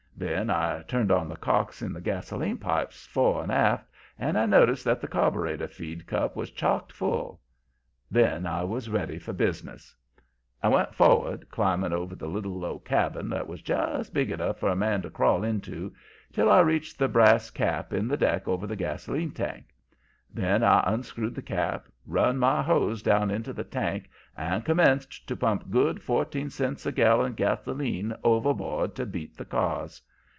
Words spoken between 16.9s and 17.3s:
the